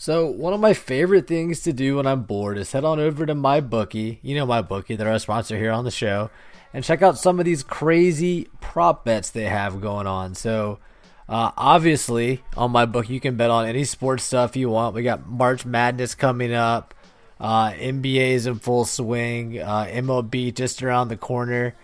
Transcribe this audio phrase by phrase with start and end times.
[0.00, 3.26] So one of my favorite things to do when I'm bored is head on over
[3.26, 4.16] to MyBookie.
[4.22, 6.30] You know MyBookie, they're sponsor here on the show,
[6.72, 10.34] and check out some of these crazy prop bets they have going on.
[10.34, 10.78] So
[11.28, 14.94] uh, obviously on my book you can bet on any sports stuff you want.
[14.94, 16.94] We got March Madness coming up.
[17.38, 19.60] Uh, NBA is in full swing.
[19.60, 21.74] Uh, MLB just around the corner.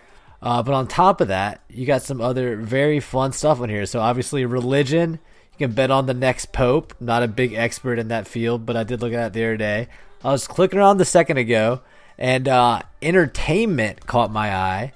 [0.41, 3.85] Uh, but on top of that, you got some other very fun stuff on here.
[3.85, 5.19] So obviously religion
[5.57, 6.93] you can bet on the next pope.
[6.99, 9.57] Not a big expert in that field, but I did look at it the other
[9.57, 9.87] day.
[10.23, 11.81] I was clicking around the second ago,
[12.17, 14.93] and uh, entertainment caught my eye.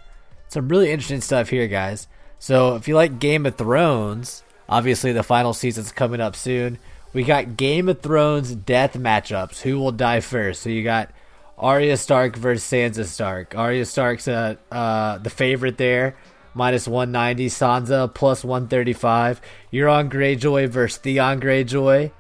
[0.50, 2.08] Some really interesting stuff here, guys.
[2.38, 6.78] So if you like Game of Thrones, obviously the final season's coming up soon.
[7.14, 9.62] We got Game of Thrones death matchups.
[9.62, 10.62] Who will die first?
[10.62, 11.12] So you got
[11.58, 13.56] Arya Stark versus Sansa Stark.
[13.56, 16.16] Arya Stark's uh, uh, the favorite there
[16.54, 17.48] minus 190.
[17.48, 19.42] Sansa plus 135.
[19.74, 22.12] Euron Greyjoy versus Theon Greyjoy.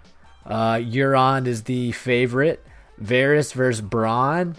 [0.46, 2.66] Uh, Euron is the favorite.
[3.02, 4.56] Varys versus Bronn.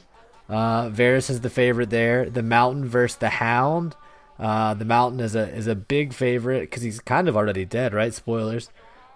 [0.49, 2.29] Uh, Varys is the favorite there.
[2.29, 3.97] The Mountain versus the Hound.
[4.39, 7.95] Uh, the Mountain is a is a big favorite because he's kind of already dead,
[7.95, 8.13] right?
[8.13, 8.71] Spoilers.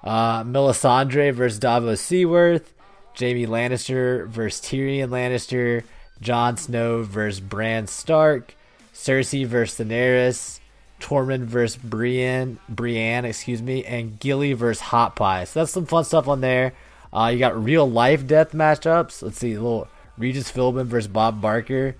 [0.05, 2.73] Uh, Melisandre versus Davos Seaworth.
[3.19, 5.83] Jaime Lannister versus Tyrion Lannister.
[6.21, 8.55] Jon Snow versus Bran Stark.
[8.97, 10.61] Cersei versus Daenerys,
[11.01, 15.45] Tormund versus Brienne, Brienne, excuse me, and Gilly versus Hot Pie.
[15.45, 16.73] So that's some fun stuff on there.
[17.13, 19.23] Uh, you got real life death matchups.
[19.23, 21.95] Let's see, little Regis Philbin versus Bob Barker.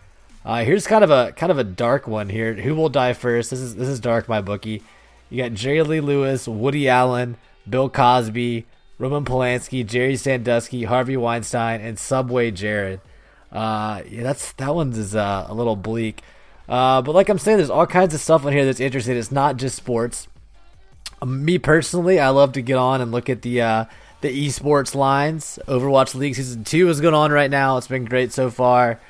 [0.45, 2.55] Uh, here's kind of a kind of a dark one here.
[2.55, 3.51] Who will die first?
[3.51, 4.83] This is this is dark, MyBookie.
[5.29, 7.37] You got Jerry Lee Lewis, Woody Allen,
[7.69, 8.65] Bill Cosby,
[8.99, 13.01] Roman Polanski, Jerry Sandusky, Harvey Weinstein, and Subway Jared.
[13.53, 16.23] Uh, yeah, that's that one's is uh, a little bleak.
[16.69, 19.17] Uh, but like I'm saying, there's all kinds of stuff on here that's interesting.
[19.17, 20.29] It's not just sports.
[21.23, 23.85] Um, me personally, I love to get on and look at the uh,
[24.21, 25.59] the esports lines.
[25.67, 27.77] Overwatch League Season Two is going on right now.
[27.77, 29.01] It's been great so far.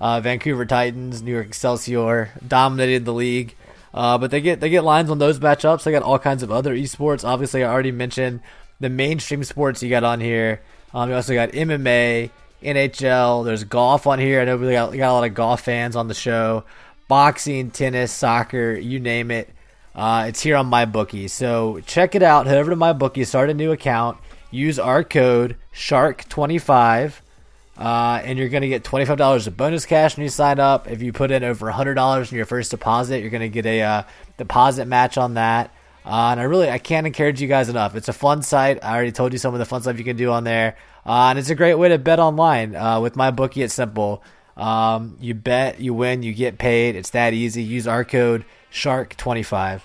[0.00, 3.54] Uh, Vancouver Titans, New York Excelsior dominated the league.
[3.94, 5.84] Uh, but they get they get lines on those matchups.
[5.84, 7.24] They got all kinds of other esports.
[7.24, 8.40] Obviously, I already mentioned
[8.80, 10.62] the mainstream sports you got on here.
[10.94, 12.30] Um, you also got MMA,
[12.62, 13.44] NHL.
[13.44, 14.40] There's golf on here.
[14.40, 16.64] I know we got, we got a lot of golf fans on the show
[17.12, 19.46] boxing, tennis, soccer, you name it.
[19.94, 21.28] Uh, it's here on MyBookie.
[21.28, 22.46] So check it out.
[22.46, 24.16] Head over to MyBookie, start a new account,
[24.50, 27.12] use our code Shark25,
[27.76, 30.90] uh, and you're going to get $25 of bonus cash when you sign up.
[30.90, 33.82] If you put in over $100 in your first deposit, you're going to get a
[33.82, 34.02] uh,
[34.38, 35.70] deposit match on that.
[36.06, 37.94] Uh, and I really I can't encourage you guys enough.
[37.94, 38.82] It's a fun site.
[38.82, 41.28] I already told you some of the fun stuff you can do on there, uh,
[41.28, 42.74] and it's a great way to bet online.
[42.74, 44.24] Uh, with MyBookie, it's simple.
[44.56, 46.96] Um, you bet, you win, you get paid.
[46.96, 47.62] It's that easy.
[47.62, 49.82] Use our code Shark25.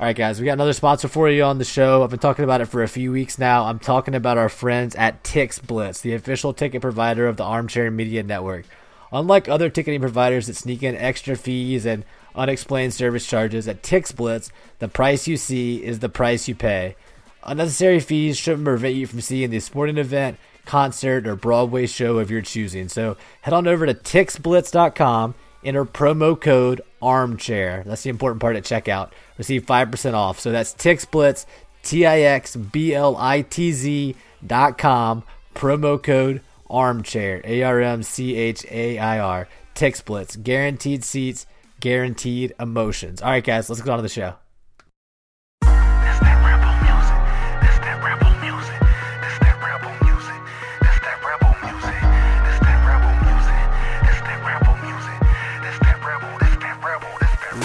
[0.00, 2.02] All right, guys, we got another sponsor for you on the show.
[2.02, 3.64] I've been talking about it for a few weeks now.
[3.64, 8.22] I'm talking about our friends at TixBlitz, the official ticket provider of the Armchair Media
[8.22, 8.64] Network.
[9.12, 14.50] Unlike other ticketing providers that sneak in extra fees and unexplained service charges, at TixBlitz,
[14.78, 16.96] the price you see is the price you pay.
[17.42, 20.38] Unnecessary fees shouldn't prevent you from seeing the sporting event
[20.70, 22.88] concert, or Broadway show of your choosing.
[22.88, 27.82] So head on over to tixblitz.com, enter promo code armchair.
[27.84, 29.10] That's the important part at checkout.
[29.36, 30.38] Receive 5% off.
[30.38, 31.44] So that's tixblitz,
[31.82, 34.14] T I X B L I T Z
[34.46, 35.24] dot com,
[35.56, 39.48] promo code armchair, A R M C H A I R.
[39.74, 41.46] TixBlitz, guaranteed seats,
[41.80, 43.22] guaranteed emotions.
[43.22, 44.34] All right, guys, let's go on to the show.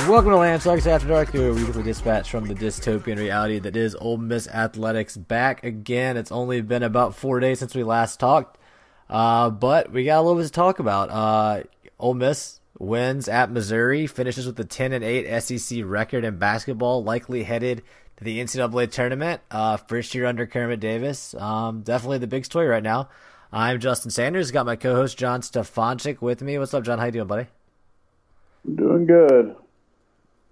[0.07, 3.96] Welcome to Land Sucks After Dark, your weekly dispatch from the dystopian reality that is
[3.96, 5.18] Ole Miss Athletics.
[5.18, 6.16] Back again.
[6.16, 8.60] It's only been about four days since we last talked,
[9.10, 11.10] uh, but we got a little bit to talk about.
[11.10, 11.63] Uh,
[11.98, 17.04] Ole Miss wins at Missouri, finishes with a 10 and 8 SEC record in basketball,
[17.04, 17.81] likely headed
[18.18, 19.42] to the NCAA tournament.
[19.50, 21.34] Uh, first year under Kermit Davis.
[21.34, 23.10] Um, definitely the big story right now.
[23.52, 24.52] I'm Justin Sanders.
[24.52, 26.60] Got my co-host John Stefanchik with me.
[26.60, 27.00] What's up, John?
[27.00, 27.48] How you doing, buddy?
[28.75, 29.56] Doing good.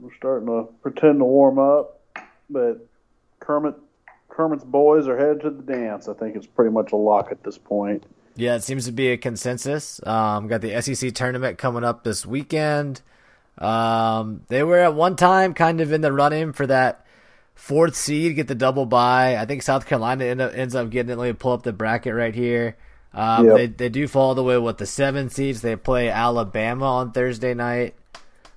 [0.03, 2.01] We're starting to pretend to warm up,
[2.49, 2.85] but
[3.39, 3.75] Kermit
[4.27, 6.09] Kermit's boys are headed to the dance.
[6.09, 8.05] I think it's pretty much a lock at this point.
[8.35, 10.05] Yeah, it seems to be a consensus.
[10.05, 13.01] Um, got the SEC tournament coming up this weekend.
[13.59, 17.05] Um, they were at one time kind of in the running for that
[17.55, 19.37] fourth seed, get the double bye.
[19.37, 21.17] I think South Carolina end up, ends up getting it.
[21.17, 22.75] Let me pull up the bracket right here.
[23.13, 23.55] Um, Yep.
[23.55, 25.61] they, they do fall the way with the seven seeds.
[25.61, 27.93] They play Alabama on Thursday night,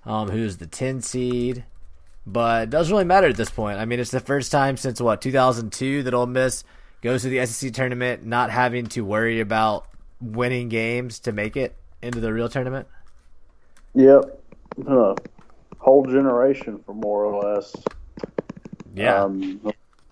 [0.06, 1.64] um, who's the 10 seed.
[2.26, 3.78] But it doesn't really matter at this point.
[3.78, 6.64] I mean, it's the first time since what 2002 that Ole Miss
[7.02, 9.86] goes to the SEC tournament, not having to worry about
[10.20, 12.88] winning games to make it into the real tournament.
[13.94, 14.42] Yep.
[14.86, 15.14] Huh.
[15.78, 17.74] Whole generation for more or less.
[18.92, 19.60] Yeah, Um,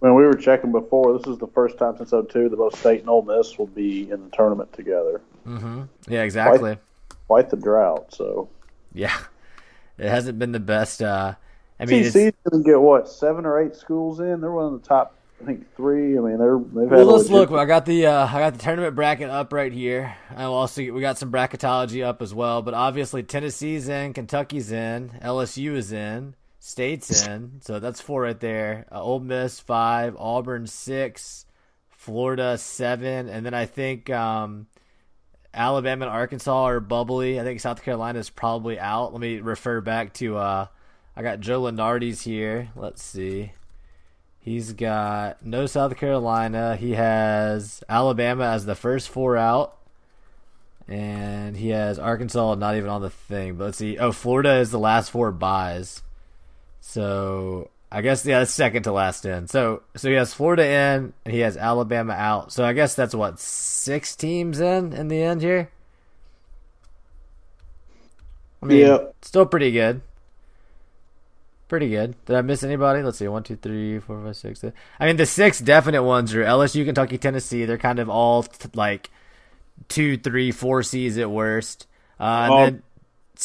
[0.01, 3.01] when we were checking before, this is the first time since 02 that both State
[3.01, 5.23] and Ole Miss will be in the tournament together.
[5.47, 5.83] Mm-hmm.
[6.07, 6.77] Yeah, exactly.
[7.27, 8.13] Quite the drought.
[8.13, 8.49] So
[8.93, 9.17] Yeah,
[9.99, 11.03] it hasn't been the best.
[11.03, 11.35] Uh,
[11.79, 14.41] I mean, it's, TC's going to get what seven or eight schools in.
[14.41, 16.17] They're one of the top, I think three.
[16.17, 16.99] I mean, they're they've had.
[16.99, 17.51] well, a let's look.
[17.51, 20.17] I got the uh, I got the tournament bracket up right here.
[20.35, 22.63] I also we got some bracketology up as well.
[22.63, 27.61] But obviously, Tennessee's in, Kentucky's in, LSU is in, State's in.
[27.61, 28.87] So that's four right there.
[28.91, 31.47] Uh, Ole Miss five, Auburn six,
[31.91, 34.67] Florida seven, and then I think um,
[35.55, 37.41] Alabama and Arkansas are bubbly.
[37.41, 39.13] I think South Carolina is probably out.
[39.13, 40.37] Let me refer back to.
[40.37, 40.67] Uh,
[41.17, 42.71] I got Joe Lunardi's here.
[42.75, 43.53] Let's see.
[44.41, 46.77] He's got no South Carolina.
[46.77, 49.79] He has Alabama as the first four out.
[50.87, 53.55] And he has Arkansas not even on the thing.
[53.55, 53.97] But let's see.
[53.97, 56.03] Oh, Florida is the last four buys.
[56.81, 59.47] So I guess yeah, that's second to last in.
[59.47, 62.53] So so he has Florida in and he has Alabama out.
[62.53, 65.71] So I guess that's what, six teams in in the end here?
[68.63, 68.99] I mean Yeah.
[69.23, 70.01] still pretty good.
[71.69, 72.15] Pretty good.
[72.27, 73.03] Did I miss anybody?
[73.03, 73.27] Let's see.
[73.29, 74.61] One, two, three, four, five, six.
[74.61, 74.75] seven.
[75.01, 77.65] I mean, the six definite ones are LSU, Kentucky, Tennessee.
[77.65, 79.11] They're kind of all t- like
[79.89, 81.87] two, three, four C's at worst.
[82.21, 82.83] Uh, and Oh, then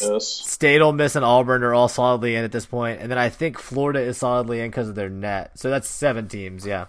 [0.02, 0.28] Yes.
[0.28, 2.68] State, Ole Miss, and Auburn are all solidly in at this.
[2.72, 5.58] And then I think Florida is solidly in because of their net.
[5.60, 6.66] So that's seven teams.
[6.66, 6.86] Yeah.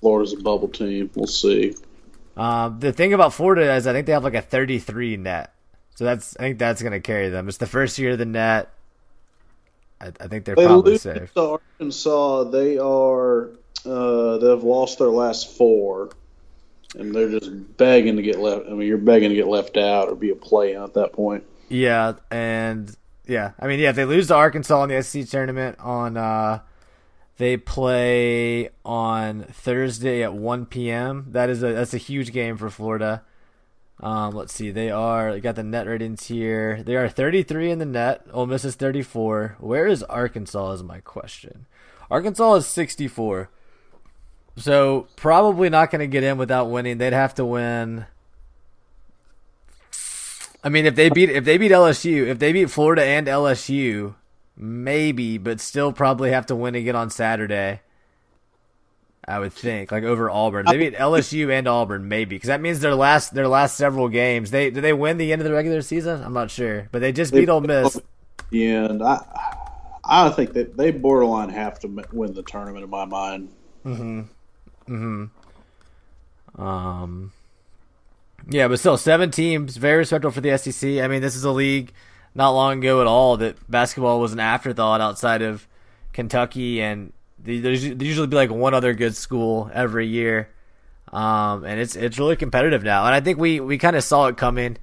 [0.00, 1.10] Florida's a bubble team.
[1.14, 1.74] We'll see.
[2.36, 5.52] Um, the thing about Florida is I think they have like a 33 net.
[5.96, 7.48] So that's I think that's going to carry them.
[7.48, 8.70] It's the first year of the net.
[10.00, 11.34] I, I think they're They probably safe.
[11.34, 12.44] to Arkansas.
[12.44, 13.50] They are.
[13.84, 16.10] Uh, they've lost their last four,
[16.96, 18.66] and they're just begging to get left.
[18.66, 21.44] I mean, you're begging to get left out or be a play at that point.
[21.68, 22.94] Yeah, and
[23.26, 26.60] yeah, I mean, yeah, they lose to Arkansas in the SEC tournament on, uh,
[27.38, 31.26] they play on Thursday at 1 p.m.
[31.30, 33.22] That is a that's a huge game for Florida.
[34.00, 36.82] Um, let's see, they are they got the net ratings here.
[36.82, 38.26] They are 33 in the net.
[38.32, 39.56] Ole Miss is 34.
[39.60, 40.72] Where is Arkansas?
[40.72, 41.66] Is my question.
[42.10, 43.50] Arkansas is 64.
[44.56, 46.98] So probably not going to get in without winning.
[46.98, 48.06] They'd have to win.
[50.62, 54.14] I mean, if they beat if they beat LSU, if they beat Florida and LSU,
[54.56, 57.80] maybe, but still probably have to win again on Saturday.
[59.26, 62.80] I would think, like over Auburn, they beat LSU and Auburn, maybe, because that means
[62.80, 64.50] their last their last several games.
[64.50, 66.22] They did they win the end of the regular season?
[66.22, 68.00] I'm not sure, but they just beat Ole Miss.
[68.50, 69.22] And I,
[70.02, 73.50] I think that they borderline have to win the tournament in my mind.
[73.84, 75.24] Mm-hmm.
[76.56, 77.32] Um,
[78.48, 81.00] yeah, but still, seven teams, very respectable for the SEC.
[81.00, 81.92] I mean, this is a league
[82.34, 85.66] not long ago at all that basketball was an afterthought outside of
[86.12, 90.48] Kentucky, and there's usually be like one other good school every year.
[91.12, 94.26] Um, and it's it's really competitive now, and I think we we kind of saw
[94.26, 94.78] it coming.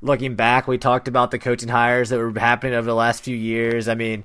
[0.00, 3.36] Looking back, we talked about the coaching hires that were happening over the last few
[3.36, 3.88] years.
[3.88, 4.22] I mean,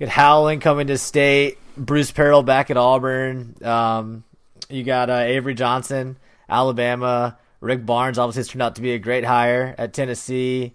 [0.00, 3.54] you had Howland coming to state, Bruce Pearl back at Auburn.
[3.62, 4.24] Um,
[4.68, 6.16] you got uh, Avery Johnson,
[6.48, 7.38] Alabama.
[7.62, 10.74] Rick Barnes obviously has turned out to be a great hire at Tennessee.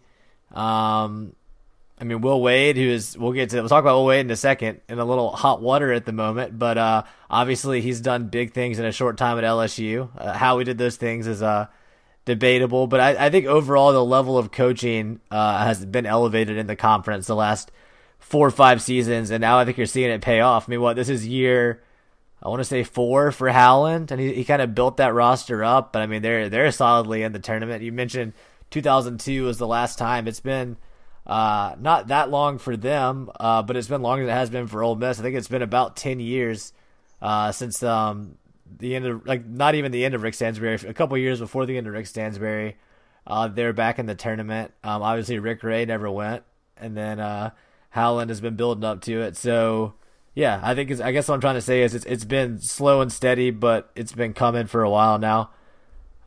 [0.54, 1.36] Um,
[2.00, 4.32] I mean, Will Wade, who is, we'll get to, we'll talk about Will Wade in
[4.32, 8.30] a second, in a little hot water at the moment, but, uh, obviously he's done
[8.30, 10.10] big things in a short time at LSU.
[10.18, 11.68] Uh, how he did those things is, uh,
[12.24, 16.68] debatable, but I, I think overall the level of coaching, uh, has been elevated in
[16.68, 17.70] the conference the last
[18.18, 20.70] four or five seasons, and now I think you're seeing it pay off.
[20.70, 21.82] I mean, what, this is year,
[22.42, 25.64] I want to say four for Howland, and he, he kind of built that roster
[25.64, 25.92] up.
[25.92, 27.84] But I mean, they're they're solidly in the tournament.
[27.84, 28.34] You mentioned
[28.70, 30.28] 2002 was the last time.
[30.28, 30.78] It's been
[31.26, 34.68] uh, not that long for them, uh, but it's been longer than it has been
[34.68, 35.20] for Ole Miss.
[35.20, 36.74] I think it's been about 10 years
[37.22, 38.38] uh, since um,
[38.78, 41.66] the end of like not even the end of Rick Stansbury, a couple years before
[41.66, 42.78] the end of Rick Stansbury.
[43.26, 44.72] Uh, they're back in the tournament.
[44.84, 46.44] Um, obviously, Rick Ray never went,
[46.78, 47.50] and then uh,
[47.90, 49.36] Howland has been building up to it.
[49.36, 49.96] So
[50.38, 53.02] yeah, I think I guess what I'm trying to say is it's it's been slow
[53.02, 55.50] and steady, but it's been coming for a while now.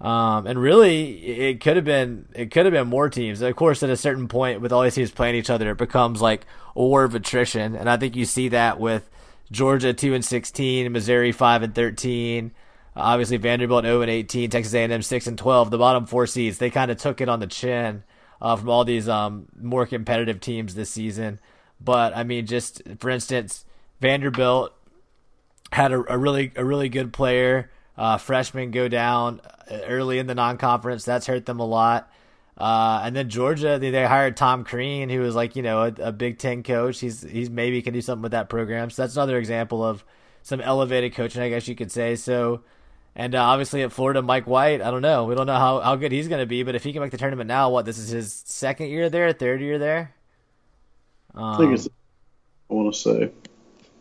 [0.00, 3.40] Um, and really, it could have been it could have been more teams.
[3.40, 6.20] Of course, at a certain point, with all these teams playing each other, it becomes
[6.20, 9.08] like a war of attrition, and I think you see that with
[9.52, 12.50] Georgia two and sixteen, Missouri five and thirteen.
[12.96, 15.70] Obviously, Vanderbilt 0 and 18, Texas A&M 6 and 12.
[15.70, 18.02] The bottom four seeds, they kind of took it on the chin
[18.42, 21.38] uh, from all these um, more competitive teams this season.
[21.80, 23.64] But I mean, just for instance,
[24.00, 24.72] Vanderbilt
[25.72, 27.70] had a, a really a really good player.
[27.96, 29.40] Uh, freshmen go down
[29.70, 31.04] early in the non-conference.
[31.04, 32.10] That's hurt them a lot.
[32.56, 35.94] Uh, and then Georgia, they, they, hired Tom Crean, who was like you know a,
[36.08, 37.00] a, Big Ten coach.
[37.00, 38.90] He's he's maybe can do something with that program.
[38.90, 40.04] So that's another example of
[40.42, 42.16] some elevated coaching, I guess you could say.
[42.16, 42.62] So,
[43.14, 44.82] and uh, obviously at Florida, Mike White.
[44.82, 45.24] I don't know.
[45.24, 47.12] We don't know how, how good he's going to be, but if he can make
[47.12, 50.14] the tournament now, what this is his second year there, third year there.
[51.34, 51.88] Um, I think it's.
[51.88, 53.30] I want to say.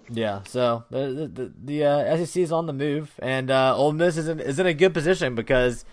[0.10, 4.18] Yeah, so the the, the uh, SEC is on the move, and uh, Ole Miss
[4.18, 5.86] is in, is in a good position because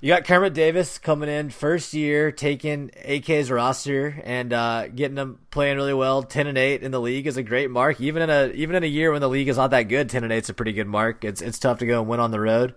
[0.00, 5.38] you got Kermit Davis coming in first year, taking AK's roster and uh, getting them
[5.50, 6.22] playing really well.
[6.22, 8.00] Ten and eight in the league is a great mark.
[8.00, 10.24] Even in a even in a year when the league is not that good, ten
[10.24, 11.24] and eight is a pretty good mark.
[11.24, 12.74] It's it's tough to go and win on the road.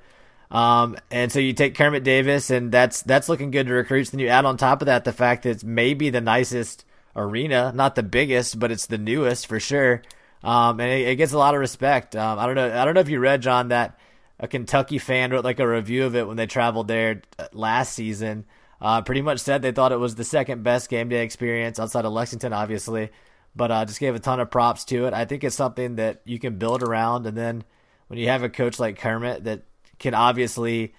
[0.50, 4.12] Um, and so you take Kermit Davis, and that's that's looking good to recruits.
[4.12, 7.72] Then you add on top of that the fact that it's maybe the nicest arena,
[7.76, 10.02] not the biggest, but it's the newest for sure.
[10.44, 12.16] Um, and it, it, gets a lot of respect.
[12.16, 12.80] Um, I don't know.
[12.80, 13.98] I don't know if you read John that
[14.40, 18.46] a Kentucky fan wrote like a review of it when they traveled there last season.
[18.80, 22.06] Uh, pretty much said they thought it was the second best game day experience outside
[22.06, 23.10] of Lexington, obviously,
[23.56, 25.14] but uh, just gave a ton of props to it.
[25.14, 27.64] I think it's something that you can build around, and then
[28.08, 29.64] when you have a coach like Kermit that
[29.98, 30.94] can obviously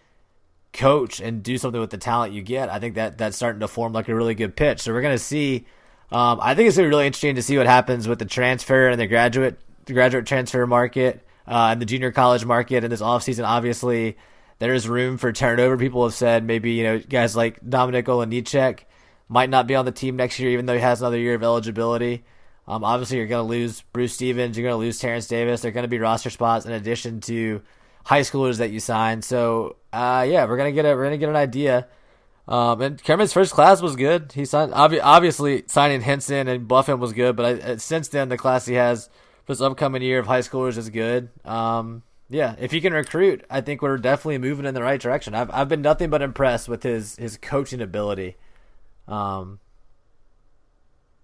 [0.73, 3.69] coach and do something with the talent you get, I think that that's starting to
[3.69, 4.81] form like a really good pitch.
[4.81, 5.67] So we're gonna see
[6.11, 9.07] um, I think it's really interesting to see what happens with the transfer and the
[9.07, 13.47] graduate the graduate transfer market uh, and the junior college market in this offseason.
[13.47, 14.17] Obviously,
[14.59, 15.77] there's room for turnover.
[15.77, 18.81] People have said maybe you know guys like Dominik Olejniczak
[19.29, 21.43] might not be on the team next year, even though he has another year of
[21.43, 22.25] eligibility.
[22.67, 24.57] Um, obviously, you're going to lose Bruce Stevens.
[24.57, 25.63] You're going to lose Terrence Davis.
[25.63, 27.63] They're going to be roster spots in addition to
[28.09, 29.21] high schoolers that you sign.
[29.21, 31.87] So, uh, yeah, we're gonna get a we're gonna get an idea
[32.49, 34.33] um, and Kermit's first class was good.
[34.33, 38.31] He signed obvi- obviously signing Hinson and Buffen was good, but I, uh, since then
[38.31, 39.11] the class he has
[39.45, 41.29] for this upcoming year of high schoolers is good.
[41.45, 45.35] Um, yeah, if he can recruit, I think we're definitely moving in the right direction.
[45.35, 48.37] I've I've been nothing but impressed with his his coaching ability.
[49.07, 49.61] Um,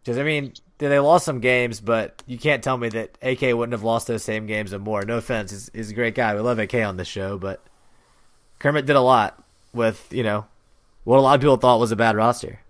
[0.03, 3.73] because I mean they lost some games, but you can't tell me that AK wouldn't
[3.73, 5.03] have lost those same games and more.
[5.07, 6.35] No offense, he's, he's a great guy.
[6.35, 7.65] We love AK on the show, but
[8.59, 10.45] Kermit did a lot with you know
[11.05, 12.61] what a lot of people thought was a bad roster.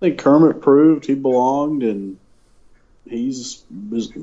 [0.00, 2.18] I think Kermit proved he belonged, and
[3.08, 3.64] he's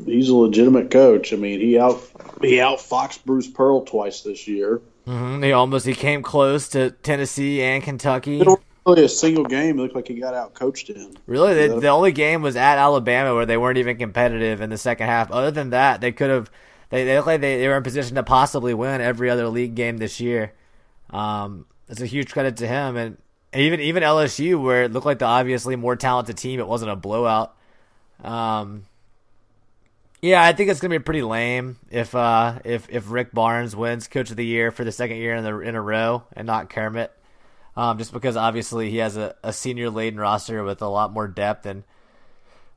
[0.06, 1.34] he's a legitimate coach.
[1.34, 2.02] I mean, he out
[2.42, 4.82] he outfoxed Bruce Pearl twice this year.
[5.08, 5.44] Mm-hmm.
[5.44, 8.44] He almost he came close to Tennessee and Kentucky.
[8.86, 9.80] really a single game.
[9.80, 11.16] It looked like he got out coached in.
[11.26, 14.78] Really, the, the only game was at Alabama where they weren't even competitive in the
[14.78, 15.32] second half.
[15.32, 16.52] Other than that, they could have.
[16.90, 19.76] They they look like they, they were in position to possibly win every other league
[19.76, 20.54] game this year.
[21.10, 23.18] Um, it's a huge credit to him, and
[23.56, 26.96] even even LSU, where it looked like the obviously more talented team, it wasn't a
[26.96, 27.56] blowout.
[28.24, 28.86] Um,
[30.22, 34.08] yeah, I think it's gonna be pretty lame if uh, if if Rick Barnes wins
[34.08, 36.70] Coach of the Year for the second year in the in a row and not
[36.70, 37.12] Kermit,
[37.76, 41.28] um, just because obviously he has a, a senior laden roster with a lot more
[41.28, 41.84] depth and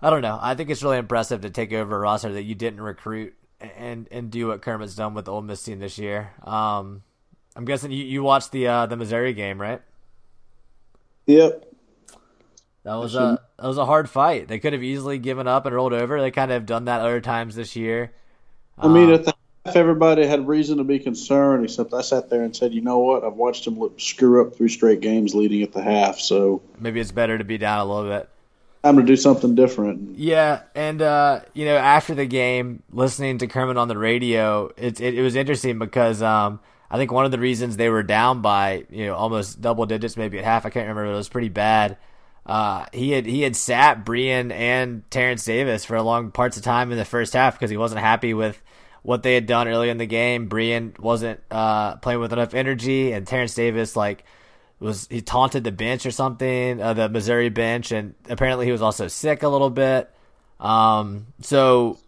[0.00, 0.38] I don't know.
[0.40, 4.08] I think it's really impressive to take over a roster that you didn't recruit and
[4.10, 6.32] and do what Kermit's done with the Ole Miss team this year.
[6.42, 7.02] Um,
[7.54, 9.80] I'm guessing you, you watched the uh, the Missouri game, right?
[11.26, 11.64] Yep.
[12.84, 14.46] That was a that was a hard fight.
[14.46, 16.20] They could have easily given up and rolled over.
[16.20, 18.12] They kind of have done that other times this year.
[18.78, 19.24] I mean, um,
[19.64, 22.98] half, everybody had reason to be concerned, except I sat there and said, "You know
[22.98, 23.24] what?
[23.24, 27.10] I've watched them screw up three straight games leading at the half, so maybe it's
[27.10, 28.28] better to be down a little bit."
[28.84, 30.16] Time to do something different.
[30.16, 35.00] Yeah, and uh, you know, after the game, listening to Kermit on the radio, it
[35.00, 38.42] it, it was interesting because um, I think one of the reasons they were down
[38.42, 41.12] by you know almost double digits, maybe at half, I can't remember.
[41.12, 41.96] It was pretty bad.
[42.44, 46.92] Uh, he had he had sat Breein and Terrence Davis for long parts of time
[46.92, 48.62] in the first half because he wasn't happy with
[49.02, 50.48] what they had done early in the game.
[50.48, 54.24] Breein wasn't uh, playing with enough energy, and Terrence Davis like
[54.78, 58.82] was he taunted the bench or something, uh, the Missouri bench, and apparently he was
[58.82, 60.12] also sick a little bit.
[60.60, 61.98] Um, so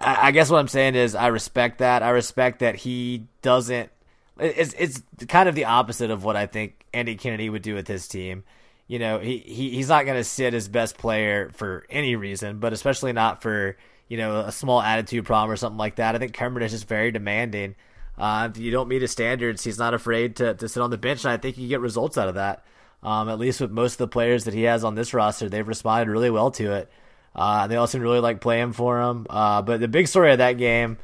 [0.00, 2.02] I, I guess what I'm saying is I respect that.
[2.02, 3.90] I respect that he doesn't
[4.38, 7.88] it's it's kind of the opposite of what I think Andy Kennedy would do with
[7.88, 8.44] his team.
[8.86, 12.58] You know, he, he he's not going to sit his best player for any reason,
[12.58, 13.76] but especially not for
[14.12, 16.14] you know, a small attitude problem or something like that.
[16.14, 17.76] I think Kermit is just very demanding.
[18.18, 20.98] Uh, if you don't meet his standards, he's not afraid to, to sit on the
[20.98, 22.62] bench, and I think you get results out of that.
[23.02, 25.66] Um, at least with most of the players that he has on this roster, they've
[25.66, 26.92] responded really well to it.
[27.34, 29.26] Uh, they also really like playing for him.
[29.30, 30.98] Uh, but the big story of that game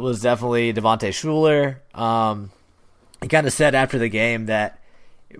[0.00, 1.76] was definitely Devontae Shuler.
[1.98, 2.50] Um,
[3.22, 4.80] he kind of said after the game that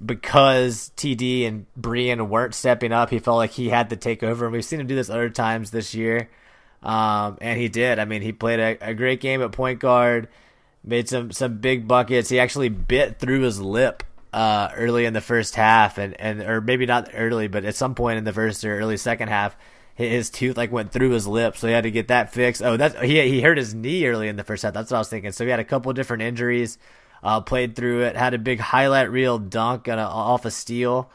[0.04, 4.46] because TD and Breein weren't stepping up, he felt like he had to take over.
[4.46, 6.28] And we've seen him do this other times this year.
[6.82, 7.98] Um, and he did.
[7.98, 10.28] I mean, he played a, a, great game at point guard,
[10.84, 12.28] made some, some big buckets.
[12.28, 16.60] He actually bit through his lip uh, early in the first half, and, and or
[16.60, 19.56] maybe not early, but at some point in the first or early second half,
[19.96, 22.62] his tooth like went through his lip, so he had to get that fixed.
[22.62, 24.74] Oh, that's he he hurt his knee early in the first half.
[24.74, 25.32] That's what I was thinking.
[25.32, 26.78] So he had a couple different injuries
[27.22, 31.10] uh, played through it, had a big highlight reel dunk a, off a steal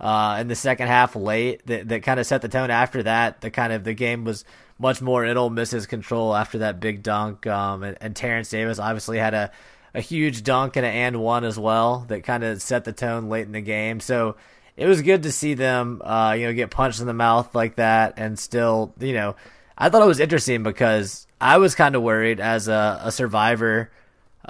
[0.00, 3.40] uh, in the second half late that, that kind of set the tone after that.
[3.40, 4.44] The kind of the game was
[4.78, 7.46] much more in Ole Miss's control after that big dunk.
[7.46, 9.50] Um, and, and Terrence Davis obviously had a,
[9.94, 13.28] a huge dunk and an and one as well that kind of set the tone
[13.28, 14.00] late in the game.
[14.00, 14.36] So
[14.76, 17.76] it was good to see them, uh, you know, get punched in the mouth like
[17.76, 19.36] that and still, you know,
[19.76, 23.90] I thought it was interesting because I was kind of worried as a, a survivor–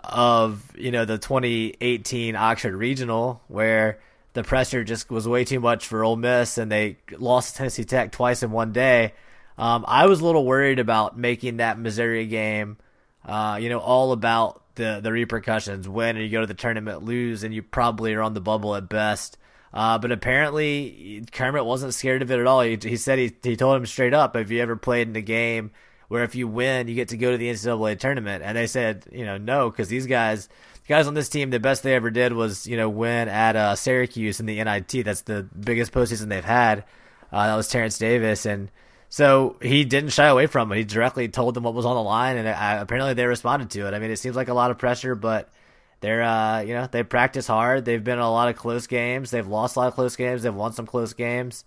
[0.02, 4.00] of you know the 2018 Oxford Regional where
[4.32, 8.10] the pressure just was way too much for Ole Miss and they lost Tennessee Tech
[8.10, 9.14] twice in one day.
[9.56, 12.76] Um, I was a little worried about making that Missouri game,
[13.24, 15.88] uh, you know, all about the the repercussions.
[15.88, 18.74] Win and you go to the tournament, lose, and you probably are on the bubble
[18.74, 19.38] at best.
[19.74, 22.62] Uh, but apparently, Kermit wasn't scared of it at all.
[22.62, 25.20] He, he said he he told him straight up, "Have you ever played in a
[25.20, 25.72] game
[26.08, 28.42] where if you win, you get to go to the NCAA tournament.
[28.44, 30.48] And they said, you know, no, because these guys,
[30.88, 33.74] guys on this team, the best they ever did was, you know, win at uh,
[33.74, 35.04] Syracuse in the NIT.
[35.04, 36.84] That's the biggest postseason they've had.
[37.32, 38.70] Uh, that was Terrence Davis, and
[39.08, 40.76] so he didn't shy away from it.
[40.76, 43.88] He directly told them what was on the line, and uh, apparently they responded to
[43.88, 43.94] it.
[43.94, 45.48] I mean, it seems like a lot of pressure, but
[46.04, 47.86] they're, uh, you know, they practice hard.
[47.86, 49.30] They've been in a lot of close games.
[49.30, 50.42] They've lost a lot of close games.
[50.42, 51.64] They've won some close games.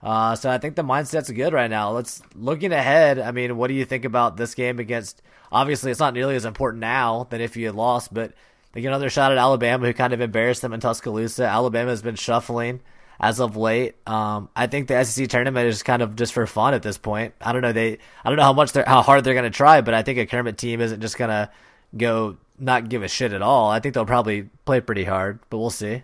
[0.00, 1.90] Uh, so I think the mindset's good right now.
[1.90, 3.18] Let's looking ahead.
[3.18, 5.22] I mean, what do you think about this game against?
[5.50, 8.32] Obviously, it's not nearly as important now than if you had lost, but
[8.70, 11.46] they get another shot at Alabama, who kind of embarrassed them in Tuscaloosa.
[11.46, 12.82] Alabama has been shuffling
[13.18, 13.96] as of late.
[14.06, 17.34] Um, I think the SEC tournament is kind of just for fun at this point.
[17.40, 17.98] I don't know they.
[18.24, 20.20] I don't know how much they're how hard they're going to try, but I think
[20.20, 21.50] a Kermit team isn't just going to
[21.96, 23.70] go not give a shit at all.
[23.70, 26.02] I think they'll probably play pretty hard, but we'll see.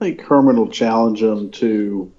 [0.00, 2.12] I think Herman will challenge them to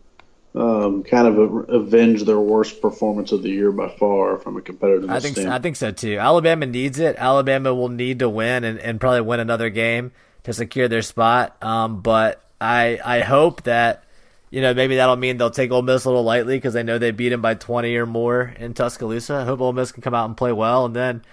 [0.56, 4.62] um, kind of a, avenge their worst performance of the year by far from a
[4.62, 5.10] competitive.
[5.10, 6.18] I think so, I think so too.
[6.18, 7.16] Alabama needs it.
[7.18, 10.12] Alabama will need to win and, and probably win another game
[10.44, 11.62] to secure their spot.
[11.64, 14.04] Um, but I I hope that
[14.50, 16.98] you know maybe that'll mean they'll take Ole Miss a little lightly because they know
[16.98, 19.36] they beat them by twenty or more in Tuscaloosa.
[19.36, 21.24] I hope Ole Miss can come out and play well, and then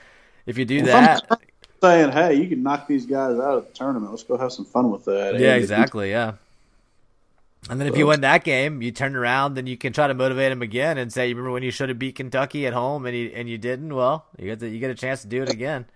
[0.44, 1.40] if you do well, that.
[1.84, 4.10] Saying, hey, you can knock these guys out of the tournament.
[4.10, 5.38] Let's go have some fun with that.
[5.38, 6.10] Yeah, exactly.
[6.10, 6.34] Yeah.
[7.70, 10.14] And then if you win that game, you turn around, then you can try to
[10.14, 13.06] motivate him again and say, "You remember when you should have beat Kentucky at home
[13.06, 13.94] and you and you didn't?
[13.94, 15.86] Well, you get the, you get a chance to do it again."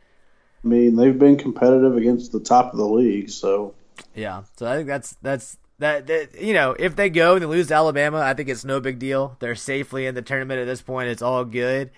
[0.64, 3.74] I mean, they've been competitive against the top of the league, so
[4.14, 4.44] yeah.
[4.57, 7.68] So I think that's that's that, that you know, if they go and they lose
[7.68, 9.37] to Alabama, I think it's no big deal.
[9.38, 11.09] They're safely in the tournament at this point.
[11.09, 11.90] It's all good.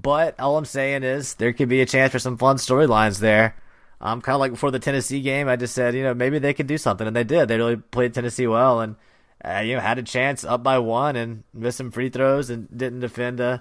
[0.00, 3.56] But all I'm saying is there could be a chance for some fun storylines there.
[4.00, 5.48] I'm um, kind of like before the Tennessee game.
[5.48, 7.48] I just said, you know, maybe they could do something, and they did.
[7.48, 8.94] They really played Tennessee well, and
[9.44, 12.68] uh, you know, had a chance up by one and missed some free throws and
[12.76, 13.40] didn't defend.
[13.40, 13.58] Uh,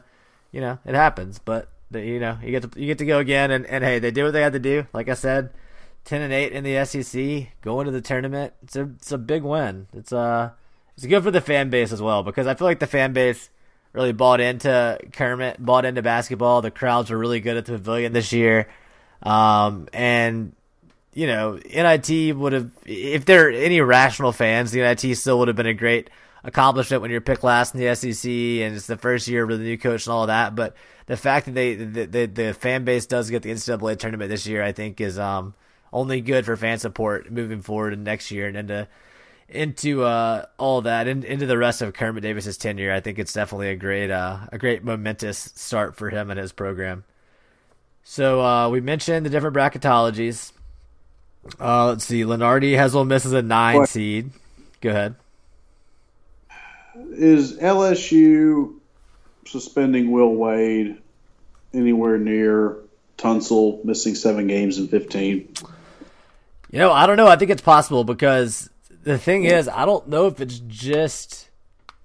[0.52, 3.18] you know, it happens, but the, you know, you get to you get to go
[3.18, 4.86] again, and, and hey, they did what they had to do.
[4.94, 5.50] Like I said,
[6.06, 8.54] ten and eight in the SEC, going to the tournament.
[8.62, 9.88] It's a it's a big win.
[9.92, 10.52] It's uh
[10.96, 13.50] it's good for the fan base as well because I feel like the fan base
[13.98, 16.62] really bought into Kermit, bought into basketball.
[16.62, 18.70] The crowds were really good at the pavilion this year.
[19.24, 20.54] Um, and
[21.14, 25.48] you know, NIT would have, if there are any rational fans, the NIT still would
[25.48, 26.12] have been a great
[26.44, 29.64] accomplishment when you're picked last in the SEC and it's the first year with the
[29.64, 30.54] new coach and all that.
[30.56, 30.76] But
[31.08, 34.46] the fact that they, the, the, the fan base does get the NCAA tournament this
[34.46, 35.56] year, I think is, um,
[35.92, 38.88] only good for fan support moving forward in next year and into,
[39.50, 42.92] into, uh, all that and into the rest of Kermit Davis's tenure.
[42.92, 46.52] I think it's definitely a great, uh, a great momentous start for him and his
[46.52, 47.04] program.
[48.04, 50.52] So, uh, we mentioned the different bracketologies.
[51.60, 52.24] Uh, let's see.
[52.24, 53.90] Lunardi has Ole Miss as a nine what?
[53.90, 54.32] seed.
[54.82, 55.16] Go ahead.
[57.12, 58.76] Is LSU
[59.46, 60.98] suspending Will Wade
[61.74, 62.78] anywhere near
[63.18, 65.54] Tunsil missing seven games in fifteen?
[66.72, 67.28] You know, I don't know.
[67.28, 68.70] I think it's possible because
[69.08, 71.50] the thing is, I don't know if it's just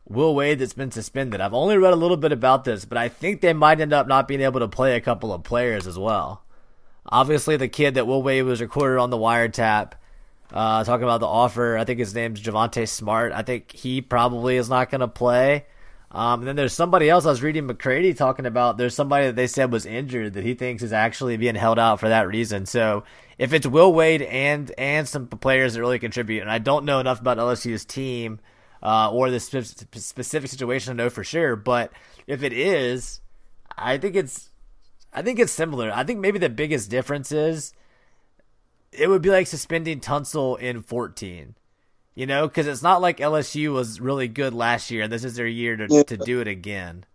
[0.09, 1.41] Will Wade that's been suspended.
[1.41, 4.07] I've only read a little bit about this, but I think they might end up
[4.07, 6.45] not being able to play a couple of players as well.
[7.05, 9.95] Obviously, the kid that Will Wade was recorded on the wiretap,
[10.53, 11.77] uh, talking about the offer.
[11.77, 13.33] I think his name's Javonte Smart.
[13.33, 15.67] I think he probably is not going to play.
[16.15, 18.77] Um, and then there's somebody else I was reading McCready talking about.
[18.77, 22.01] There's somebody that they said was injured that he thinks is actually being held out
[22.01, 22.67] for that reason.
[22.67, 23.05] So
[23.39, 27.01] if it's Will Wade and and some players that really contribute, and I don't know
[27.01, 28.41] enough about LSU's team
[28.83, 31.93] uh, or the spe- specific situation to know for sure, but
[32.27, 33.23] if it is,
[33.77, 34.51] I think it's
[35.15, 35.91] I think it's similar.
[35.91, 37.73] I think maybe the biggest difference is
[38.93, 41.55] it would be like suspending Tunsil in 14.
[42.15, 45.35] You know, because it's not like LSU was really good last year, and this is
[45.35, 46.03] their year to, yeah.
[46.03, 47.07] to do it again.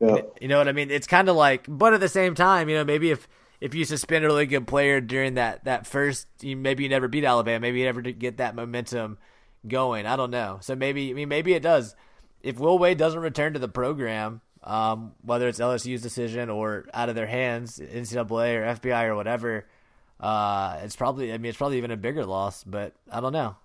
[0.00, 0.22] Yeah.
[0.40, 0.90] You know what I mean?
[0.90, 3.28] It's kind of like, but at the same time, you know, maybe if
[3.60, 7.08] if you suspend a really good player during that that first, you, maybe you never
[7.08, 9.18] beat Alabama, maybe you never get that momentum
[9.66, 10.06] going.
[10.06, 10.58] I don't know.
[10.62, 11.94] So maybe, I mean, maybe it does.
[12.42, 17.10] If Will Wade doesn't return to the program, um, whether it's LSU's decision or out
[17.10, 19.66] of their hands, NCAA or FBI or whatever,
[20.18, 22.64] uh, it's probably, I mean, it's probably even a bigger loss.
[22.64, 23.56] But I don't know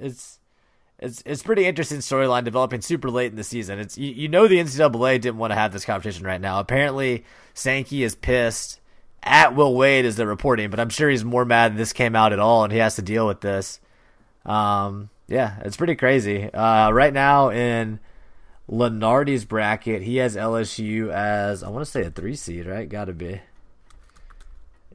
[0.00, 0.38] it's
[0.98, 3.78] it's it's pretty interesting storyline developing super late in the season.
[3.78, 6.60] It's you, you know the NCAA didn't want to have this competition right now.
[6.60, 7.24] Apparently,
[7.54, 8.80] Sankey is pissed
[9.22, 12.32] at Will Wade as they're reporting, but I'm sure he's more mad this came out
[12.32, 13.80] at all and he has to deal with this.
[14.44, 16.52] Um, yeah, it's pretty crazy.
[16.52, 18.00] Uh, right now in
[18.70, 22.88] Lunardi's bracket, he has LSU as I want to say a three seed, right?
[22.88, 23.40] Got to be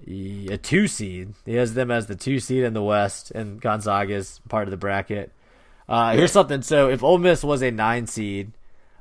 [0.07, 1.33] a two seed.
[1.45, 4.71] He has them as the two seed in the West, and Gonzaga is part of
[4.71, 5.31] the bracket.
[5.87, 6.61] Uh, here's something.
[6.61, 8.51] So if Ole Miss was a nine seed,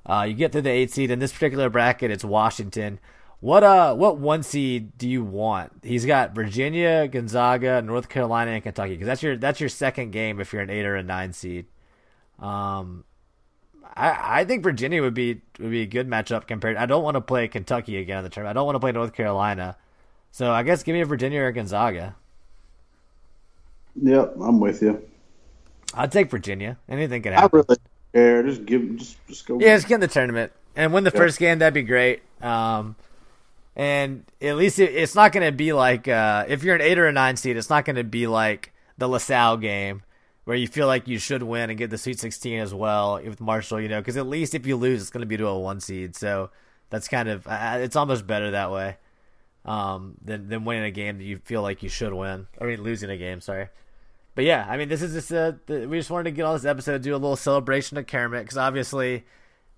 [0.07, 1.11] uh, you get through the eight seed.
[1.11, 3.01] In this particular bracket, it's Washington.
[3.41, 5.73] What uh, what one seed do you want?
[5.83, 8.93] He's got Virginia, Gonzaga, North Carolina, and Kentucky.
[8.93, 11.67] Because that's your that's your second game if you're an eight or a nine seed.
[12.39, 13.05] Um,
[13.95, 16.77] I I think Virginia would be would be a good matchup compared.
[16.77, 18.57] I don't want to play Kentucky again in the tournament.
[18.57, 19.77] I don't want to play North Carolina.
[20.35, 22.17] So I guess give me a Virginia or Gonzaga.
[24.03, 25.01] Yep, I'm with you.
[25.95, 26.77] I'd take Virginia.
[26.89, 27.61] Anything can happen.
[27.61, 27.81] I really
[28.13, 28.43] care.
[28.43, 29.61] Just give, just, just go.
[29.61, 31.17] Yeah, just get in the tournament and win the yep.
[31.17, 31.61] first game.
[31.61, 32.23] That'd be great.
[32.43, 32.97] Um,
[33.77, 36.99] and at least it, it's not going to be like uh, if you're an eight
[36.99, 40.03] or a nine seed, it's not going to be like the LaSalle game
[40.47, 43.41] where you feel like you should win and get the Sweet 16 as well with
[43.41, 43.81] Marshall.
[43.81, 45.79] You know, because at least if you lose, it's going to be to a one
[45.79, 46.17] seed.
[46.17, 46.51] So
[46.91, 48.97] that's kind of it's almost better that way
[49.65, 52.47] um, than than winning a game that you feel like you should win.
[52.61, 53.41] I mean, losing a game.
[53.41, 53.69] Sorry.
[54.35, 56.65] But yeah, I mean, this is just a, we just wanted to get on this
[56.65, 59.25] episode, do a little celebration of Kermit because obviously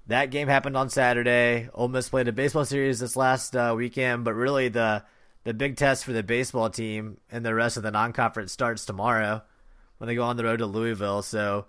[0.06, 1.68] that game happened on Saturday.
[1.74, 5.04] Ole Miss played a baseball series this last uh, weekend, but really the
[5.44, 9.42] the big test for the baseball team and the rest of the non-conference starts tomorrow
[9.98, 11.22] when they go on the road to Louisville.
[11.22, 11.66] So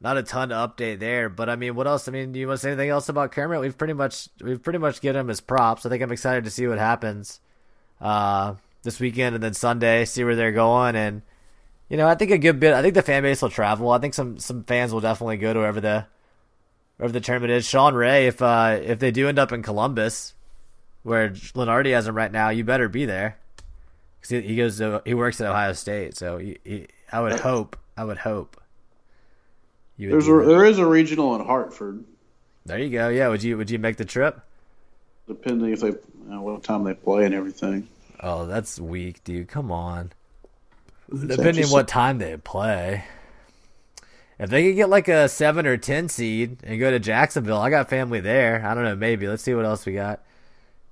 [0.00, 1.30] not a ton to update there.
[1.30, 2.08] But I mean, what else?
[2.08, 3.60] I mean, do you want to say anything else about Kermit?
[3.60, 5.86] We've pretty much we've pretty much given him his props.
[5.86, 7.40] I think I'm excited to see what happens
[8.00, 10.96] uh, this weekend and then Sunday, see where they're going.
[10.96, 11.22] And
[11.88, 12.74] you know, I think a good bit.
[12.74, 13.90] I think the fan base will travel.
[13.90, 16.06] I think some some fans will definitely go to wherever the
[16.96, 17.66] wherever the tournament is.
[17.66, 20.34] Sean Ray, if uh, if they do end up in Columbus,
[21.02, 23.38] where Lunardi has him right now, you better be there
[24.20, 26.16] because he, he, goes to, he works at Ohio State.
[26.16, 28.60] So he, he, I would hope I would hope.
[29.98, 32.04] There's a, there is a regional in Hartford.
[32.66, 33.08] There you go.
[33.08, 34.40] Yeah, would you would you make the trip?
[35.28, 35.92] Depending if they
[36.30, 37.88] know, what time they play and everything.
[38.20, 39.48] Oh, that's weak, dude.
[39.48, 40.12] Come on.
[41.10, 43.04] Depending on what time they play.
[44.38, 47.70] If they could get like a seven or ten seed and go to Jacksonville, I
[47.70, 48.64] got family there.
[48.64, 49.28] I don't know, maybe.
[49.28, 50.22] Let's see what else we got.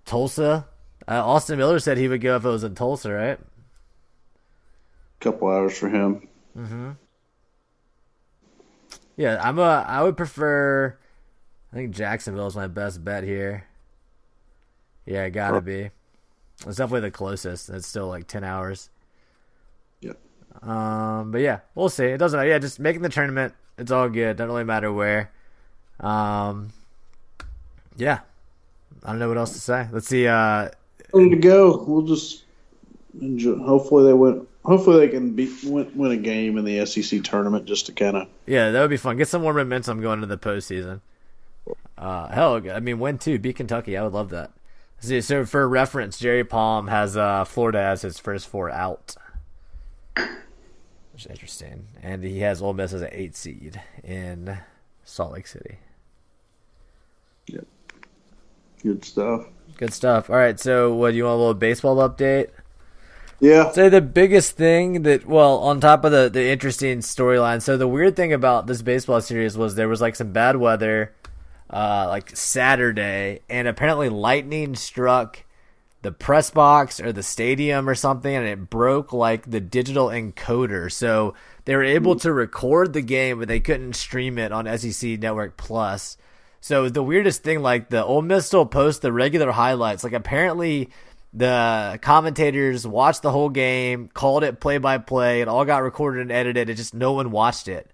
[0.05, 0.67] Tulsa.
[1.09, 3.39] Uh, Austin Miller said he would go if it was in Tulsa, right?
[5.21, 6.29] Couple hours for him.
[6.57, 6.91] Mm-hmm.
[9.17, 9.85] Yeah, I'm a.
[9.87, 10.97] I would prefer.
[11.73, 13.67] I think Jacksonville is my best bet here.
[15.07, 15.91] Yeah, it gotta be.
[16.67, 17.69] It's definitely the closest.
[17.71, 18.89] It's still like ten hours.
[20.01, 20.13] Yeah.
[20.63, 22.05] Um, but yeah, we'll see.
[22.07, 22.39] It doesn't.
[22.39, 22.51] Matter.
[22.51, 23.55] Yeah, just making the tournament.
[23.79, 24.37] It's all good.
[24.37, 25.31] Doesn't really matter where.
[26.01, 26.73] Um,
[27.97, 28.21] yeah.
[29.05, 29.89] I don't know what else to say.
[29.91, 30.27] Let's see.
[30.27, 30.69] Uh,
[31.13, 31.85] ready to go.
[31.85, 32.45] We'll just
[33.21, 33.57] enjoy.
[33.59, 34.47] Hopefully they win.
[34.65, 38.17] Hopefully they can beat win, win a game in the SEC tournament just to kind
[38.17, 38.29] of.
[38.47, 39.17] Yeah, that would be fun.
[39.17, 41.01] Get some more momentum going into the postseason.
[41.99, 43.97] Uh, hell, I mean, win two, beat Kentucky.
[43.97, 44.51] I would love that.
[45.03, 49.17] So for reference, Jerry Palm has uh, Florida as his first four out,
[50.15, 54.59] which is interesting, and he has Ole Miss as an eight seed in
[55.05, 55.79] Salt Lake City.
[57.49, 57.67] Yep.
[58.85, 59.47] Good stuff.
[59.77, 60.31] Good stuff.
[60.31, 62.51] All right, so what do you want a little baseball update?
[63.41, 63.73] Yeah.
[63.73, 67.61] Say the biggest thing that well, on top of the the interesting storyline.
[67.61, 71.13] So the weird thing about this baseball series was there was like some bad weather,
[71.73, 75.45] uh, like Saturday, and apparently lightning struck
[76.03, 80.91] the press box or the stadium or something, and it broke like the digital encoder.
[80.91, 85.21] So they were able to record the game, but they couldn't stream it on SEC
[85.21, 86.17] Network Plus.
[86.61, 90.05] So the weirdest thing, like the Ole Miss still post the regular highlights.
[90.05, 90.91] Like apparently
[91.33, 95.41] the commentators watched the whole game, called it play by play.
[95.41, 96.69] It all got recorded and edited.
[96.69, 97.91] It just no one watched it.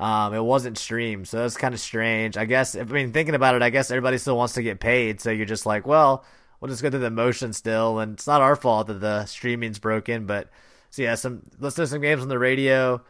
[0.00, 2.38] Um, it wasn't streamed, so that's kind of strange.
[2.38, 2.74] I guess.
[2.74, 5.20] I mean, thinking about it, I guess everybody still wants to get paid.
[5.20, 6.24] So you're just like, well,
[6.58, 9.78] we'll just go through the motion still, and it's not our fault that the streaming's
[9.78, 10.24] broken.
[10.24, 10.48] But
[10.88, 13.02] so yeah, some listen to some games on the radio.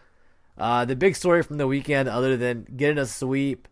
[0.59, 3.69] Uh, the big story from the weekend, other than getting a sweep,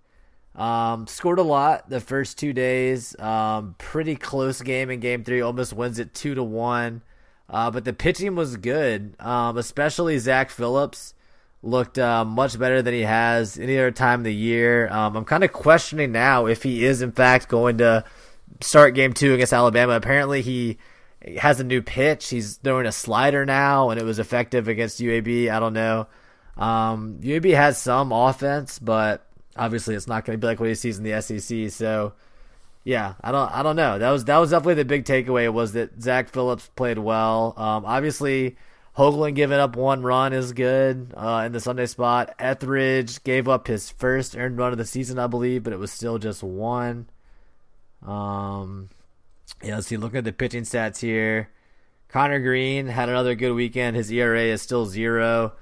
[0.54, 3.18] um, scored a lot the first two days.
[3.18, 5.40] Um, pretty close game in game three.
[5.40, 7.02] Almost wins it two to one.
[7.50, 11.14] Uh, but the pitching was good, um, especially Zach Phillips
[11.62, 14.88] looked uh, much better than he has any other time of the year.
[14.88, 18.05] Um, I'm kind of questioning now if he is in fact going to
[18.61, 19.94] start game two against Alabama.
[19.94, 20.79] Apparently he
[21.38, 22.29] has a new pitch.
[22.29, 25.51] He's throwing a slider now, and it was effective against UAB.
[25.51, 26.07] I don't know.
[26.57, 30.75] Um, UAB has some offense, but obviously it's not going to be like what he
[30.75, 31.71] sees in the SEC.
[31.71, 32.14] So,
[32.85, 33.99] yeah, I don't, I don't know.
[33.99, 37.55] That was that was definitely the big takeaway was that Zach Phillips played well.
[37.57, 38.57] Um, obviously,
[38.99, 42.35] Hoglund giving up one run is good uh, in the Sunday spot.
[42.37, 45.93] Ethridge gave up his first earned run of the season, I believe, but it was
[45.93, 47.09] still just one.
[48.05, 48.89] Um,
[49.63, 49.97] yeah, let's see.
[49.97, 51.49] Looking at the pitching stats here,
[52.09, 53.95] Connor Green had another good weekend.
[53.95, 55.53] His ERA is still zero.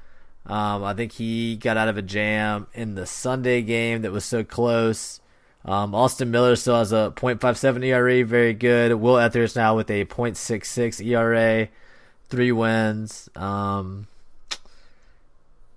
[0.47, 4.25] Um, I think he got out of a jam in the Sunday game that was
[4.25, 5.21] so close.
[5.63, 8.95] Um, Austin Miller still has a .57 ERA, very good.
[8.95, 11.69] Will Ethridge now with a .66 ERA,
[12.29, 13.29] three wins.
[13.35, 14.07] Um,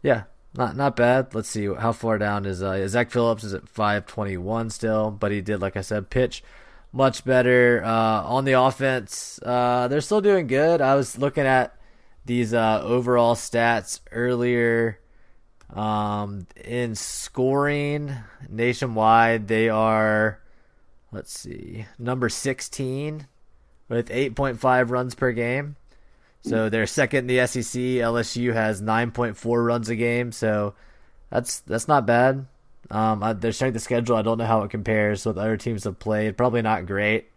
[0.01, 0.23] yeah,
[0.55, 1.33] not not bad.
[1.33, 5.41] Let's see how far down is uh, Zach Phillips is at 521 still, but he
[5.41, 6.43] did, like I said, pitch
[6.91, 9.39] much better uh, on the offense.
[9.43, 10.81] Uh, they're still doing good.
[10.81, 11.75] I was looking at
[12.25, 14.99] these uh, overall stats earlier.
[15.73, 18.15] Um, in scoring
[18.49, 20.39] nationwide, they are,
[21.11, 23.27] let's see, number 16
[23.87, 25.75] with 8.5 runs per game.
[26.41, 27.81] So they're second in the SEC.
[27.81, 30.31] LSU has 9.4 runs a game.
[30.31, 30.73] So
[31.29, 32.45] that's that's not bad.
[32.91, 34.15] Um, they're starting the schedule.
[34.15, 36.37] I don't know how it compares with other teams have played.
[36.37, 37.29] Probably not great.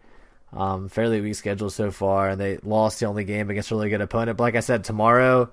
[0.51, 3.89] Um, fairly weak schedule so far, and they lost the only game against a really
[3.89, 4.37] good opponent.
[4.37, 5.49] But like I said, tomorrow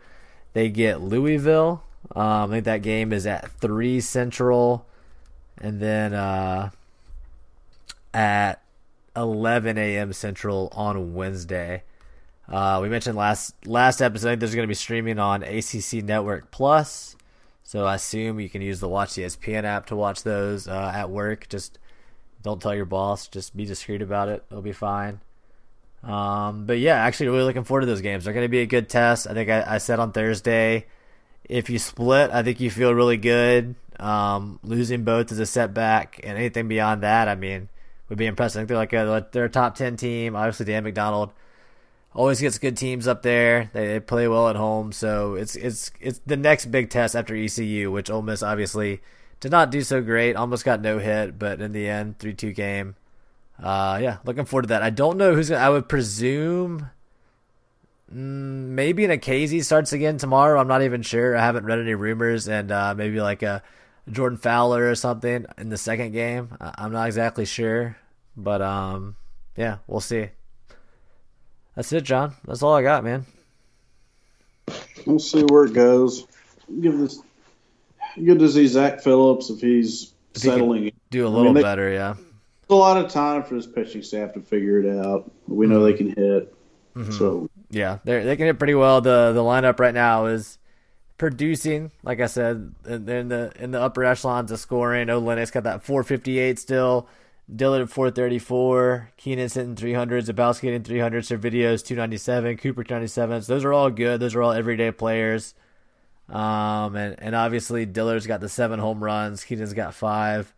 [0.53, 1.83] they get Louisville.
[2.15, 4.87] Um, I think that game is at three Central,
[5.59, 6.71] and then uh,
[8.15, 8.63] at
[9.17, 10.13] 11 a.m.
[10.13, 11.83] Central on Wednesday.
[12.51, 17.15] Uh, we mentioned last last episode there's going to be streaming on ACC Network Plus,
[17.63, 21.11] so I assume you can use the Watch ESPN app to watch those uh, at
[21.11, 21.49] work.
[21.49, 21.79] Just
[22.43, 23.29] don't tell your boss.
[23.29, 24.45] Just be discreet about it.
[24.51, 25.21] It'll be fine.
[26.03, 28.25] Um, but yeah, actually, really looking forward to those games.
[28.25, 29.29] They're going to be a good test.
[29.29, 30.87] I think I, I, said on Thursday,
[31.45, 33.77] if you split, I think you feel really good.
[34.01, 37.69] Um, losing both is a setback, and anything beyond that, I mean,
[38.09, 38.59] would be impressive.
[38.59, 40.35] I think they're like a, they're a top ten team.
[40.35, 41.33] Obviously, Dan McDonnell
[42.15, 43.71] always gets good teams up there.
[43.73, 47.35] They, they play well at home, so it's it's it's the next big test after
[47.35, 49.01] ECU, which Ole Miss obviously
[49.41, 50.37] did not do so great.
[50.37, 52.97] Almost got no hit, but in the end, three two game.
[53.63, 54.83] Uh, yeah, looking forward to that.
[54.83, 55.65] I don't know who's gonna.
[55.65, 56.91] I would presume
[58.13, 60.61] mm, maybe Nikhazy starts again tomorrow.
[60.61, 61.37] I'm not even sure.
[61.37, 63.63] I haven't read any rumors, and uh, maybe like a
[64.11, 66.57] Jordan Fowler or something in the second game.
[66.61, 67.97] I'm not exactly sure,
[68.37, 69.17] but um,
[69.57, 70.31] yeah, we'll see.
[71.81, 72.35] That's it, John.
[72.47, 73.25] That's all I got, man.
[75.07, 76.27] We'll see where it goes.
[76.79, 77.23] Give this
[78.23, 80.83] good to see Zach Phillips if he's if settling.
[80.83, 82.17] He do a little I mean, they, better, yeah.
[82.69, 85.31] A lot of time for this pitching staff to figure it out.
[85.49, 85.85] We know mm-hmm.
[85.85, 86.55] they can hit,
[86.95, 87.13] mm-hmm.
[87.13, 89.01] so yeah, they they can hit pretty well.
[89.01, 90.59] the The lineup right now is
[91.17, 91.93] producing.
[92.03, 95.09] Like I said, they're in the in the upper echelons of scoring.
[95.09, 97.09] Olenek got that 458 still.
[97.55, 99.11] Dillard at 434.
[99.17, 100.27] Keenan's hitting 300s.
[100.31, 101.27] Zabowski hitting 300s.
[101.27, 102.57] Servideo's 297.
[102.59, 103.43] Cooper 297.
[103.43, 104.21] So those are all good.
[104.21, 105.55] Those are all everyday players.
[106.29, 109.45] Um, and, and obviously Dillard's got the seven home runs.
[109.45, 110.55] Keenan's got five.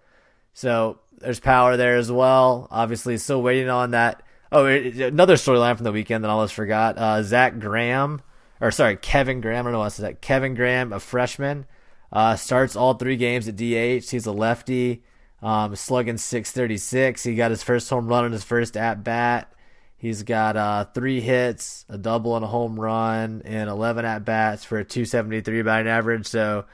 [0.53, 2.69] So there's power there as well.
[2.71, 4.23] Obviously, still waiting on that.
[4.51, 6.99] Oh, another storyline from the weekend that I almost forgot.
[6.99, 8.21] Uh, Zach Graham,
[8.61, 9.61] or sorry, Kevin Graham.
[9.67, 10.21] I don't know what I that.
[10.21, 11.65] Kevin Graham, a freshman,
[12.13, 14.11] uh, starts all three games at DH.
[14.11, 15.03] He's a lefty,
[15.43, 17.23] um, slugging 636.
[17.25, 19.53] He got his first home run on his first at bat.
[19.97, 24.65] He's got uh, three hits, a double, and a home run, and 11 at bats
[24.65, 26.27] for a 273 batting average.
[26.27, 26.65] So,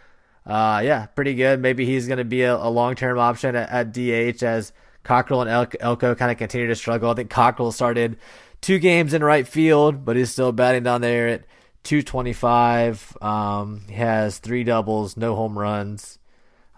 [0.46, 1.61] uh, yeah, pretty good.
[1.61, 4.72] Maybe he's going to be a, a long term option at, at, DH as
[5.04, 7.11] Cockrell and El- Elko kind of continue to struggle.
[7.11, 8.16] I think Cockrell started
[8.62, 11.44] two games in right field, but he's still batting down there at
[11.85, 13.16] 225.
[13.20, 16.17] Um, he has three doubles, no home runs.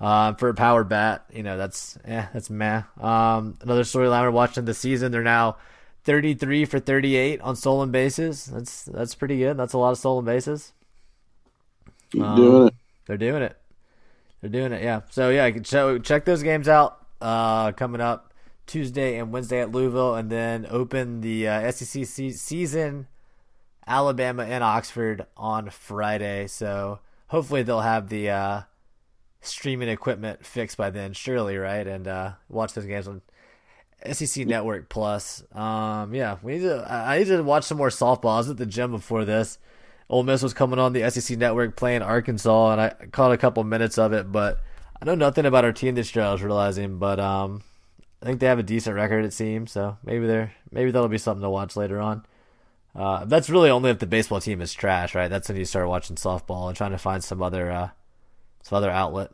[0.00, 2.82] Uh, for a power bat, you know that's yeah, that's meh.
[2.98, 5.12] Um, another storyline we're watching this season.
[5.12, 5.58] They're now
[6.04, 8.46] 33 for 38 on stolen bases.
[8.46, 9.58] That's that's pretty good.
[9.58, 10.72] That's a lot of stolen bases.
[12.12, 12.74] Keep um, doing it.
[13.06, 13.56] They're doing it.
[14.40, 14.82] They're doing it.
[14.82, 15.02] Yeah.
[15.10, 16.96] So yeah, so check those games out.
[17.20, 18.32] Uh, coming up
[18.66, 23.06] Tuesday and Wednesday at Louisville, and then open the uh, SEC season,
[23.86, 26.46] Alabama and Oxford on Friday.
[26.46, 28.60] So hopefully they'll have the uh,
[29.40, 31.12] streaming equipment fixed by then.
[31.12, 31.86] Surely, right?
[31.86, 33.22] And uh, watch those games on
[34.12, 35.42] SEC Network Plus.
[35.52, 36.86] Um, yeah, we need to.
[36.90, 38.34] I need to watch some more softball.
[38.34, 39.58] I was at the gym before this.
[40.08, 43.62] Ole Miss was coming on the SEC Network playing Arkansas, and I caught a couple
[43.64, 44.30] minutes of it.
[44.30, 44.60] But
[45.00, 46.24] I know nothing about our team this year.
[46.24, 47.62] I was realizing, but um,
[48.22, 49.24] I think they have a decent record.
[49.24, 49.98] It seems so.
[50.04, 52.24] Maybe they're maybe that'll be something to watch later on.
[52.94, 55.28] Uh, that's really only if the baseball team is trash, right?
[55.28, 57.90] That's when you start watching softball and trying to find some other uh,
[58.62, 59.30] some other outlet.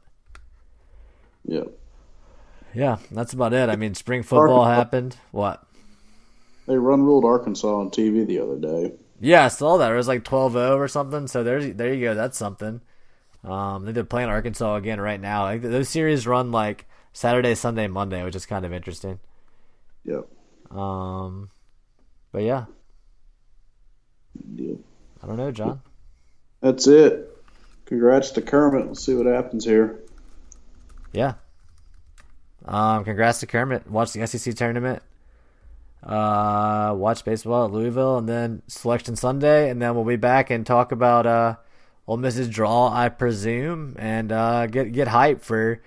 [1.44, 1.68] Yep
[2.76, 3.70] yeah, that's about it.
[3.70, 4.74] I mean, spring football Arkansas.
[4.74, 5.16] happened.
[5.30, 5.66] What?
[6.66, 8.92] They run ruled Arkansas on TV the other day.
[9.18, 9.90] Yeah, I saw that.
[9.90, 11.26] It was like 12-0 or something.
[11.26, 12.14] So there's there you go.
[12.14, 12.82] That's something.
[13.42, 15.44] Um, they're playing Arkansas again right now.
[15.44, 16.84] Like, those series run like
[17.14, 19.20] Saturday, Sunday, Monday, which is kind of interesting.
[20.04, 20.26] Yep.
[20.70, 21.48] Um,
[22.30, 22.66] but yeah.
[24.54, 24.80] Deal.
[25.22, 25.80] I don't know, John.
[26.60, 27.35] That's it.
[27.86, 28.88] Congrats to Kermit.
[28.88, 30.00] Let's see what happens here.
[31.12, 31.34] Yeah,
[32.64, 33.88] um, congrats to Kermit.
[33.90, 35.02] Watch the SEC tournament.
[36.02, 40.66] Uh, watch baseball at Louisville, and then selection Sunday, and then we'll be back and
[40.66, 41.56] talk about uh,
[42.06, 45.80] Ole Miss's draw, I presume, and uh, get get hype for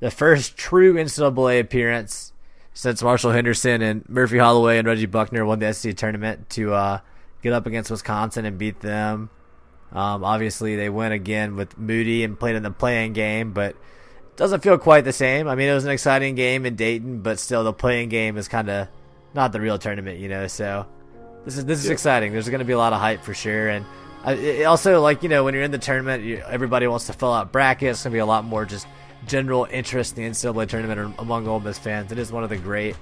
[0.00, 2.32] the first true NCAA appearance
[2.72, 6.98] since Marshall Henderson and Murphy Holloway and Reggie Buckner won the SEC tournament to uh,
[7.42, 9.30] get up against Wisconsin and beat them.
[9.92, 13.76] Um, obviously, they went again with Moody and played in the play-in game, but
[14.36, 15.46] doesn't feel quite the same.
[15.46, 18.48] I mean, it was an exciting game in Dayton, but still, the play-in game is
[18.48, 18.88] kind of
[19.34, 20.46] not the real tournament, you know.
[20.48, 20.86] So
[21.44, 21.92] this is this is yeah.
[21.92, 22.32] exciting.
[22.32, 23.84] There's going to be a lot of hype for sure, and
[24.26, 27.32] it also like you know when you're in the tournament, you, everybody wants to fill
[27.32, 27.98] out brackets.
[27.98, 28.86] It's going to be a lot more just
[29.26, 32.12] general interest in the NCAA tournament among Ole Miss fans.
[32.12, 32.96] It is one of the great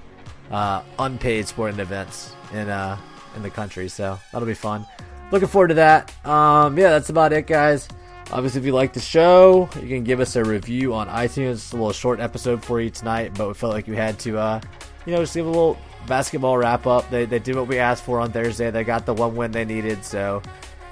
[0.51, 2.97] uh, unpaid sporting events in uh,
[3.35, 4.85] in the country, so that'll be fun.
[5.33, 6.13] Looking forward to that.
[6.27, 7.87] Um, yeah, that's about it, guys.
[8.31, 11.53] Obviously, if you like the show, you can give us a review on iTunes.
[11.53, 14.37] It's a little short episode for you tonight, but we felt like we had to,
[14.37, 14.61] uh,
[15.07, 17.09] you know, just give a little basketball wrap up.
[17.09, 18.69] They, they did what we asked for on Thursday.
[18.69, 20.39] They got the one win they needed, so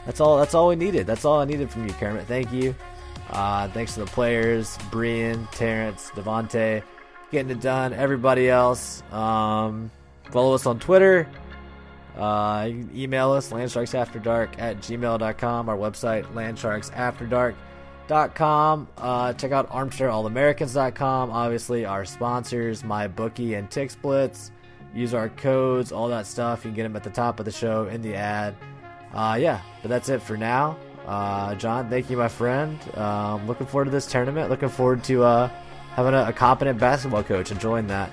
[0.07, 0.39] that's all.
[0.39, 1.05] That's all we needed.
[1.05, 2.25] That's all I needed from you, Kermit.
[2.25, 2.73] Thank you.
[3.29, 6.81] Uh, thanks to the players, Brian, Terence, Devontae,
[7.31, 7.93] getting it done.
[7.93, 9.91] Everybody else, um,
[10.31, 11.27] follow us on Twitter
[12.17, 15.69] uh, email us, landsharksafterdark at gmail.com.
[15.69, 18.87] Our website, landsharksafterdark.com.
[18.97, 21.31] Uh, check out armchairallamericans.com.
[21.31, 24.51] Obviously, our sponsors, MyBookie and TixBlitz.
[24.93, 26.65] Use our codes, all that stuff.
[26.65, 28.55] You can get them at the top of the show in the ad.
[29.13, 30.77] Uh, yeah, but that's it for now.
[31.05, 32.77] Uh, John, thank you, my friend.
[32.97, 34.49] Um, looking forward to this tournament.
[34.49, 35.47] Looking forward to uh,
[35.95, 37.51] having a, a competent basketball coach.
[37.51, 38.11] Enjoying that.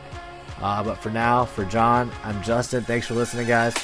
[0.61, 2.85] Uh, but for now, for John, I'm Justin.
[2.85, 3.75] Thanks for listening, guys.